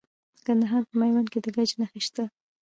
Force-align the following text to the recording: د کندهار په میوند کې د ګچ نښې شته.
د 0.35 0.37
کندهار 0.47 0.81
په 0.89 0.93
میوند 0.99 1.27
کې 1.33 1.39
د 1.45 1.47
ګچ 1.55 1.71
نښې 1.79 2.01
شته. 2.07 2.23